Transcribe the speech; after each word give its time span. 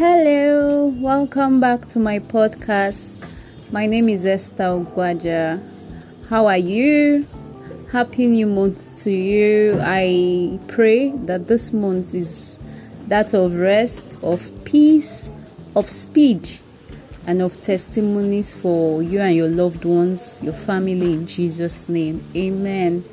Hello, 0.00 0.86
welcome 0.86 1.60
back 1.60 1.84
to 1.88 1.98
my 1.98 2.20
podcast. 2.20 3.22
My 3.70 3.84
name 3.84 4.08
is 4.08 4.24
Esther 4.24 4.64
Ogwaja. 4.64 5.62
How 6.30 6.46
are 6.46 6.56
you? 6.56 7.26
Happy 7.92 8.24
new 8.24 8.46
month 8.46 8.96
to 9.02 9.10
you. 9.10 9.78
I 9.78 10.58
pray 10.68 11.10
that 11.10 11.48
this 11.48 11.74
month 11.74 12.14
is 12.14 12.58
that 13.08 13.34
of 13.34 13.56
rest, 13.56 14.16
of 14.22 14.50
peace, 14.64 15.32
of 15.76 15.84
speed, 15.84 16.48
and 17.26 17.42
of 17.42 17.60
testimonies 17.60 18.54
for 18.54 19.02
you 19.02 19.20
and 19.20 19.36
your 19.36 19.50
loved 19.50 19.84
ones, 19.84 20.40
your 20.42 20.54
family 20.54 21.12
in 21.12 21.26
Jesus' 21.26 21.90
name. 21.90 22.24
Amen. 22.34 23.04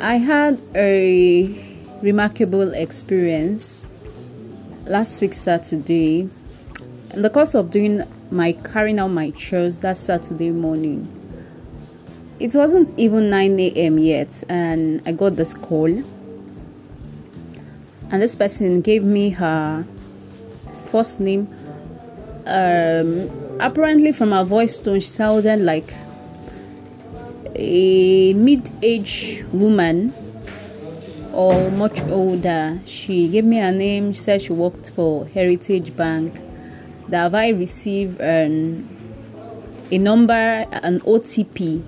I 0.00 0.16
had 0.16 0.62
a 0.74 1.75
remarkable 2.02 2.74
experience 2.74 3.86
last 4.84 5.20
week 5.20 5.34
Saturday. 5.34 6.28
In 7.12 7.22
the 7.22 7.30
course 7.30 7.54
of 7.54 7.70
doing 7.70 8.02
my 8.30 8.52
carrying 8.52 8.98
out 8.98 9.08
my 9.08 9.30
chores 9.30 9.80
that 9.80 9.96
Saturday 9.96 10.50
morning, 10.50 11.08
it 12.38 12.54
wasn't 12.54 12.90
even 12.98 13.30
9 13.30 13.58
a.m. 13.60 13.98
yet, 13.98 14.44
and 14.48 15.00
I 15.06 15.12
got 15.12 15.36
this 15.36 15.54
call. 15.54 16.02
And 18.10 18.22
this 18.22 18.34
person 18.34 18.82
gave 18.82 19.02
me 19.02 19.30
her 19.30 19.86
first 20.84 21.18
name. 21.18 21.48
Um, 22.46 23.58
apparently, 23.58 24.12
from 24.12 24.32
her 24.32 24.44
voice 24.44 24.78
tone, 24.78 25.00
she 25.00 25.08
sounded 25.08 25.60
like 25.60 25.92
a 27.54 28.34
mid-aged 28.34 29.44
woman 29.52 30.12
or 31.36 31.70
much 31.70 32.00
older. 32.04 32.80
She 32.86 33.28
gave 33.28 33.44
me 33.44 33.58
her 33.58 33.70
name. 33.70 34.14
She 34.14 34.20
said 34.20 34.40
she 34.42 34.52
worked 34.52 34.90
for 34.90 35.26
Heritage 35.26 35.94
Bank. 35.94 36.34
That 37.08 37.24
have 37.24 37.34
I 37.34 37.50
received 37.50 38.20
um, 38.20 38.88
a 39.92 39.98
number, 39.98 40.32
an 40.32 41.00
OTP? 41.00 41.82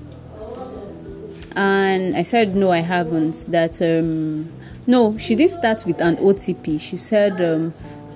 And 1.57 2.15
I 2.15 2.23
said 2.23 2.55
no, 2.55 2.71
I 2.71 2.81
haven't. 2.81 3.47
That 3.51 3.81
um, 3.81 4.53
no, 4.87 5.17
she 5.17 5.35
did 5.35 5.51
start 5.51 5.85
with 5.87 6.01
an 6.01 6.17
OTP. 6.17 6.79
She 6.81 6.97
said 6.97 7.41
um, 7.41 7.73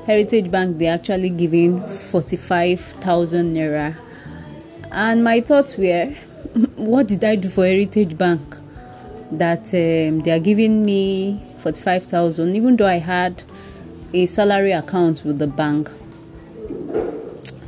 Heritage 0.06 0.50
Bank 0.50 0.78
they 0.78 0.86
actually 0.86 1.30
giving 1.30 1.80
forty 1.88 2.36
five 2.36 2.80
thousand 3.00 3.56
naira, 3.56 3.97
and 4.92 5.25
my 5.25 5.41
thoughts 5.41 5.77
were, 5.77 6.06
what 6.77 7.08
did 7.08 7.25
I 7.25 7.34
do 7.36 7.48
for 7.48 7.64
Heritage 7.64 8.16
Bank? 8.16 8.61
That 9.33 9.72
um, 9.75 10.20
they 10.20 10.30
are 10.30 10.38
giving 10.38 10.84
me 10.84 11.41
45,000 11.58 12.55
even 12.55 12.77
though 12.77 12.86
I 12.86 12.98
had 12.98 13.42
a 14.12 14.27
salary 14.27 14.72
account 14.72 15.25
with 15.25 15.38
the 15.38 15.47
bank. 15.47 15.91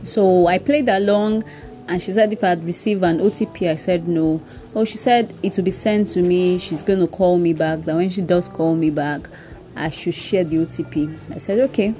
So 0.02 0.46
I 0.46 0.58
played 0.58 0.88
along 0.88 1.44
and 1.88 2.02
she 2.02 2.12
said 2.12 2.32
if 2.32 2.44
I'd 2.44 2.64
receive 2.64 3.02
an 3.02 3.18
OTP, 3.18 3.70
I 3.70 3.76
said 3.76 4.06
no. 4.06 4.42
Oh, 4.74 4.84
she 4.84 4.96
said 4.96 5.34
it 5.42 5.56
will 5.56 5.64
be 5.64 5.70
sent 5.70 6.08
to 6.08 6.22
me. 6.22 6.58
She's 6.58 6.82
going 6.82 7.00
to 7.00 7.06
call 7.06 7.38
me 7.38 7.52
back. 7.52 7.80
That 7.80 7.96
when 7.96 8.10
she 8.10 8.20
does 8.20 8.48
call 8.48 8.74
me 8.74 8.90
back, 8.90 9.28
I 9.76 9.90
should 9.90 10.14
share 10.14 10.44
the 10.44 10.56
OTP. 10.56 11.18
I 11.34 11.38
said 11.38 11.58
okay. 11.70 11.94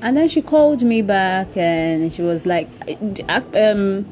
And 0.00 0.16
then 0.16 0.28
she 0.28 0.42
called 0.42 0.82
me 0.82 1.00
back 1.02 1.56
and 1.56 2.12
she 2.12 2.22
was 2.22 2.44
like, 2.44 2.68
um, 3.54 4.04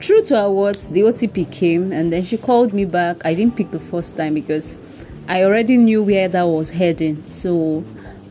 true 0.00 0.22
to 0.22 0.36
her 0.36 0.50
words, 0.50 0.88
the 0.88 1.02
OTP 1.02 1.52
came 1.52 1.92
and 1.92 2.12
then 2.12 2.24
she 2.24 2.36
called 2.36 2.72
me 2.72 2.84
back. 2.84 3.24
I 3.24 3.34
didn't 3.34 3.56
pick 3.56 3.70
the 3.70 3.80
first 3.80 4.16
time 4.16 4.34
because 4.34 4.78
I 5.28 5.44
already 5.44 5.76
knew 5.76 6.02
where 6.02 6.26
that 6.26 6.42
was 6.42 6.70
heading. 6.70 7.28
So 7.28 7.84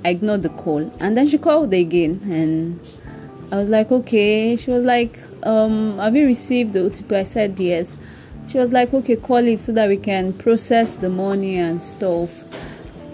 I 0.03 0.09
ignored 0.09 0.43
the 0.43 0.49
call. 0.49 0.91
And 0.99 1.15
then 1.15 1.27
she 1.27 1.37
called 1.37 1.73
again 1.73 2.21
and 2.25 2.79
I 3.51 3.57
was 3.57 3.69
like, 3.69 3.91
okay. 3.91 4.55
She 4.55 4.71
was 4.71 4.83
like, 4.83 5.19
um, 5.43 5.97
have 5.99 6.15
you 6.15 6.25
received 6.25 6.73
the 6.73 6.79
OTP? 6.79 7.15
I 7.15 7.23
said 7.23 7.59
yes. 7.59 7.95
She 8.47 8.57
was 8.57 8.71
like, 8.71 8.93
okay, 8.93 9.15
call 9.15 9.47
it 9.47 9.61
so 9.61 9.71
that 9.73 9.87
we 9.87 9.97
can 9.97 10.33
process 10.33 10.95
the 10.95 11.09
money 11.09 11.57
and 11.57 11.81
stuff. 11.81 12.43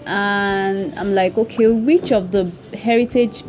And 0.06 0.94
I'm 0.98 1.14
like, 1.14 1.36
okay, 1.36 1.68
which 1.68 2.10
of 2.10 2.32
the 2.32 2.50
heritage 2.76 3.42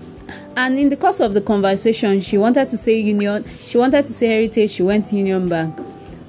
and 0.55 0.77
in 0.77 0.89
the 0.89 0.97
course 0.97 1.19
of 1.19 1.33
the 1.33 1.41
conversation 1.41 2.19
she 2.21 2.37
wanted 2.37 2.67
to 2.67 2.77
say 2.77 2.97
union 2.97 3.43
she 3.65 3.77
wanted 3.77 4.05
to 4.05 4.13
say 4.13 4.27
heritage 4.27 4.71
she 4.71 4.83
went 4.83 5.11
union 5.11 5.49
bank. 5.49 5.77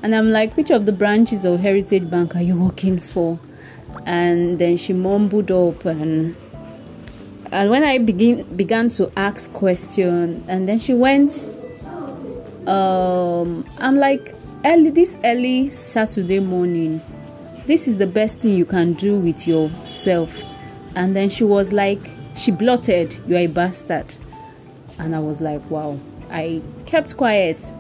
And 0.03 0.15
i'm 0.15 0.31
like 0.31 0.57
which 0.57 0.71
of 0.71 0.87
the 0.87 0.93
branches 0.93 1.45
of 1.45 1.61
heritage 1.61 2.09
bank 2.09 2.37
are 2.37 2.43
you 2.43 2.57
working 2.57 2.99
for? 2.99 3.39
And 4.07 4.59
then 4.59 4.77
she 4.77 4.93
mumbled 4.93 5.51
up 5.51 5.85
and 5.85 6.37
and 7.51 7.71
when 7.71 7.83
i 7.83 7.99
begin 7.99 8.45
began 8.57 8.91
to 8.91 9.11
ask 9.17 9.53
questions 9.55 10.45
and 10.49 10.69
then 10.69 10.79
she 10.79 10.93
went 10.93 11.47
um 12.69 13.67
i'm 13.81 13.97
like 13.97 14.35
early 14.67 14.91
this 14.91 15.19
early 15.25 15.71
saturday 15.71 16.41
morning 16.41 17.01
this 17.69 17.87
is 17.87 17.99
the 17.99 18.07
best 18.07 18.41
thing 18.41 18.57
you 18.57 18.65
can 18.65 18.95
do 18.95 19.21
with 19.21 19.47
yourself. 19.47 20.43
And 20.97 21.15
then 21.15 21.29
she 21.29 21.45
was 21.45 21.71
like 21.71 22.01
she 22.39 22.51
blotted, 22.51 23.17
You're 23.27 23.41
a 23.41 23.47
bastard. 23.47 24.15
And 24.99 25.15
I 25.15 25.19
was 25.19 25.41
like, 25.41 25.69
Wow. 25.71 25.99
I 26.31 26.63
kept 26.87 27.17
quiet. 27.17 27.73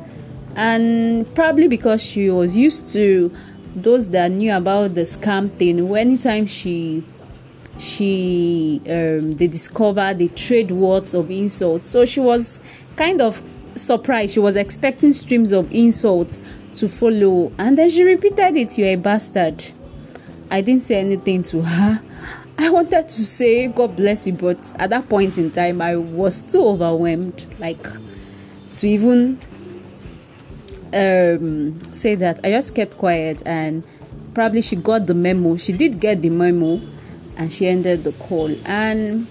And 0.56 1.32
probably 1.34 1.68
because 1.68 2.02
she 2.02 2.30
was 2.30 2.56
used 2.56 2.92
to 2.94 3.34
those 3.74 4.08
that 4.08 4.30
knew 4.30 4.52
about 4.52 4.94
the 4.94 5.02
scam 5.02 5.50
thing, 5.50 5.94
anytime 5.96 6.46
she 6.46 7.04
she 7.78 8.80
um, 8.86 9.32
they 9.32 9.46
discover 9.46 10.12
they 10.12 10.28
trade 10.28 10.70
words 10.70 11.14
of 11.14 11.30
insults. 11.30 11.86
So 11.88 12.04
she 12.04 12.20
was 12.20 12.60
kind 12.96 13.20
of 13.20 13.40
surprised. 13.76 14.34
She 14.34 14.40
was 14.40 14.56
expecting 14.56 15.12
streams 15.12 15.52
of 15.52 15.72
insults 15.72 16.38
to 16.78 16.88
follow, 16.88 17.52
and 17.58 17.78
then 17.78 17.90
she 17.90 18.02
repeated 18.02 18.56
it. 18.56 18.76
You're 18.76 18.88
a 18.88 18.96
bastard. 18.96 19.64
I 20.50 20.60
didn't 20.60 20.82
say 20.82 20.96
anything 20.96 21.42
to 21.44 21.62
her. 21.62 22.02
I 22.60 22.70
wanted 22.70 23.08
to 23.08 23.24
say 23.24 23.68
God 23.68 23.94
bless 23.94 24.26
you, 24.26 24.32
but 24.32 24.58
at 24.80 24.90
that 24.90 25.08
point 25.08 25.38
in 25.38 25.52
time, 25.52 25.80
I 25.80 25.94
was 25.94 26.42
too 26.42 26.60
overwhelmed, 26.60 27.46
like 27.60 27.86
to 28.72 28.88
even 28.88 29.40
um, 30.92 31.94
say 31.94 32.16
that. 32.16 32.40
I 32.42 32.50
just 32.50 32.74
kept 32.74 32.98
quiet, 32.98 33.44
and 33.46 33.86
probably 34.34 34.62
she 34.62 34.74
got 34.74 35.06
the 35.06 35.14
memo. 35.14 35.56
She 35.56 35.72
did 35.72 36.00
get 36.00 36.20
the 36.20 36.30
memo, 36.30 36.80
and 37.36 37.52
she 37.52 37.68
ended 37.68 38.02
the 38.02 38.10
call. 38.12 38.52
And 38.66 39.28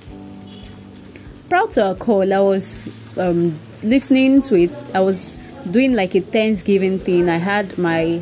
proud 1.49 1.71
to 1.71 1.83
her 1.83 1.95
call, 1.95 2.33
I 2.33 2.39
was 2.39 2.87
um, 3.17 3.59
listening 3.83 4.39
to 4.43 4.55
it. 4.55 4.71
I 4.93 5.01
was 5.01 5.35
doing 5.69 5.95
like 5.95 6.15
a 6.15 6.21
Thanksgiving 6.21 6.97
thing. 6.97 7.27
I 7.27 7.37
had 7.37 7.77
my 7.77 8.21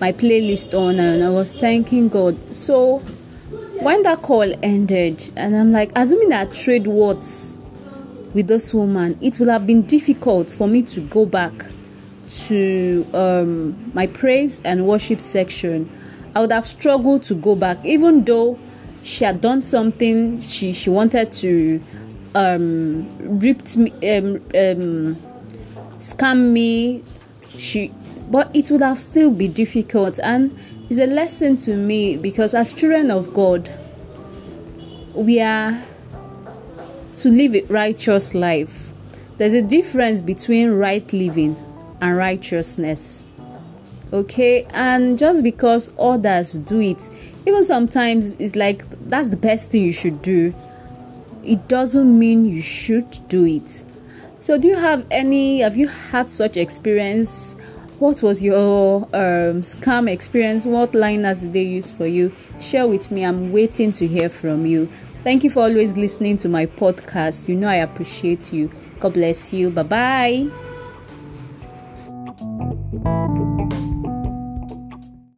my 0.00 0.12
playlist 0.12 0.72
on, 0.72 1.00
and 1.00 1.24
I 1.24 1.30
was 1.30 1.52
thanking 1.52 2.08
God. 2.08 2.54
So 2.54 3.02
when 3.80 4.02
that 4.02 4.22
call 4.22 4.52
ended, 4.62 5.32
and 5.36 5.56
I'm 5.56 5.72
like, 5.72 5.92
assuming 5.94 6.30
that 6.30 6.52
trade 6.52 6.86
words 6.86 7.58
with 8.34 8.48
this 8.48 8.74
woman, 8.74 9.18
it 9.20 9.38
will 9.38 9.48
have 9.48 9.66
been 9.66 9.82
difficult 9.82 10.50
for 10.50 10.66
me 10.66 10.82
to 10.82 11.00
go 11.00 11.26
back 11.26 11.52
to 12.46 13.06
um, 13.14 13.92
my 13.94 14.06
praise 14.06 14.60
and 14.62 14.86
worship 14.86 15.20
section. 15.20 15.90
I 16.34 16.40
would 16.40 16.52
have 16.52 16.66
struggled 16.66 17.22
to 17.24 17.34
go 17.34 17.54
back, 17.54 17.84
even 17.84 18.24
though 18.24 18.58
she 19.02 19.24
had 19.24 19.40
done 19.40 19.62
something 19.62 20.40
she 20.40 20.72
she 20.72 20.90
wanted 20.90 21.30
to 21.32 21.80
um, 22.34 23.38
ripped 23.38 23.76
me, 23.76 23.90
um, 23.90 24.36
um, 24.54 25.16
scam 25.98 26.52
me. 26.52 27.02
She, 27.56 27.92
but 28.30 28.54
it 28.54 28.70
would 28.70 28.82
have 28.82 29.00
still 29.00 29.30
be 29.30 29.48
difficult 29.48 30.18
and 30.22 30.56
it's 30.88 31.00
a 31.00 31.06
lesson 31.06 31.56
to 31.56 31.76
me 31.76 32.16
because 32.16 32.54
as 32.54 32.72
children 32.72 33.10
of 33.10 33.34
God, 33.34 33.70
we 35.14 35.40
are 35.40 35.82
to 37.16 37.28
live 37.28 37.54
a 37.54 37.62
righteous 37.62 38.34
life. 38.34 38.92
There's 39.38 39.52
a 39.52 39.62
difference 39.62 40.20
between 40.20 40.72
right 40.72 41.10
living 41.12 41.56
and 42.00 42.16
righteousness. 42.16 43.24
Okay, 44.12 44.64
and 44.70 45.18
just 45.18 45.42
because 45.42 45.90
others 45.98 46.52
do 46.52 46.80
it, 46.80 47.10
even 47.46 47.64
sometimes 47.64 48.34
it's 48.34 48.54
like 48.54 48.88
that's 49.08 49.30
the 49.30 49.36
best 49.36 49.72
thing 49.72 49.82
you 49.82 49.92
should 49.92 50.22
do, 50.22 50.54
it 51.42 51.66
doesn't 51.66 52.16
mean 52.16 52.44
you 52.44 52.62
should 52.62 53.18
do 53.28 53.44
it. 53.44 53.84
So, 54.38 54.58
do 54.58 54.68
you 54.68 54.76
have 54.76 55.04
any? 55.10 55.60
Have 55.60 55.76
you 55.76 55.88
had 55.88 56.30
such 56.30 56.56
experience? 56.56 57.56
What 57.98 58.22
was 58.22 58.42
your 58.42 59.04
um, 59.14 59.62
scam 59.62 60.10
experience? 60.10 60.66
What 60.66 60.94
liners 60.94 61.40
did 61.40 61.54
they 61.54 61.62
use 61.62 61.90
for 61.90 62.06
you? 62.06 62.34
Share 62.60 62.86
with 62.86 63.10
me. 63.10 63.24
I'm 63.24 63.52
waiting 63.52 63.90
to 63.92 64.06
hear 64.06 64.28
from 64.28 64.66
you. 64.66 64.90
Thank 65.24 65.44
you 65.44 65.50
for 65.50 65.60
always 65.60 65.96
listening 65.96 66.36
to 66.38 66.48
my 66.48 66.66
podcast. 66.66 67.48
You 67.48 67.56
know 67.56 67.68
I 67.68 67.76
appreciate 67.76 68.52
you. 68.52 68.70
God 69.00 69.14
bless 69.14 69.52
you. 69.52 69.70
Bye 69.70 69.82
bye. 69.82 70.65